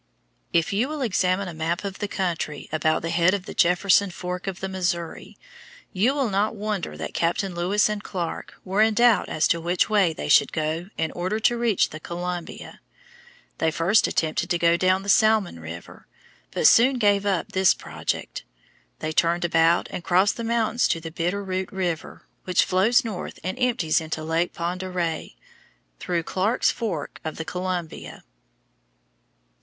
If 0.51 0.73
you 0.73 0.87
will 0.87 1.03
examine 1.03 1.47
a 1.47 1.53
map 1.53 1.83
of 1.83 1.99
the 1.99 2.07
country 2.07 2.67
about 2.71 3.03
the 3.03 3.11
head 3.11 3.35
of 3.35 3.45
the 3.45 3.53
Jefferson 3.53 4.09
fork 4.09 4.47
of 4.47 4.59
the 4.59 4.67
Missouri, 4.67 5.37
you 5.93 6.15
will 6.15 6.31
not 6.31 6.55
wonder 6.55 6.97
that 6.97 7.13
Captains 7.13 7.53
Lewis 7.55 7.87
and 7.87 8.03
Clark 8.03 8.55
were 8.65 8.81
in 8.81 8.95
doubt 8.95 9.29
as 9.29 9.47
to 9.49 9.61
which 9.61 9.91
way 9.91 10.11
they 10.11 10.27
should 10.27 10.51
go 10.51 10.89
in 10.97 11.11
order 11.11 11.39
to 11.41 11.55
reach 11.55 11.91
the 11.91 11.99
Columbia. 11.99 12.81
They 13.59 13.69
first 13.69 14.07
attempted 14.07 14.49
to 14.49 14.57
go 14.57 14.75
down 14.75 15.03
the 15.03 15.07
Salmon 15.07 15.59
River, 15.59 16.07
but 16.49 16.65
soon 16.65 16.97
gave 16.97 17.23
up 17.23 17.51
this 17.51 17.75
project. 17.75 18.43
They 19.01 19.11
turned 19.11 19.45
about 19.45 19.87
and 19.91 20.03
crossed 20.03 20.35
the 20.35 20.43
mountains 20.43 20.87
to 20.87 20.99
the 20.99 21.11
Bitter 21.11 21.43
Root 21.43 21.71
River, 21.71 22.25
which 22.45 22.65
flows 22.65 23.05
north 23.05 23.37
and 23.43 23.55
empties 23.59 24.01
into 24.01 24.23
Lake 24.23 24.51
Pend 24.51 24.79
d'Oreille 24.79 25.35
through 25.99 26.23
Clark's 26.23 26.71
Fork 26.71 27.19
of 27.23 27.37
the 27.37 27.45
Columbia. 27.45 28.23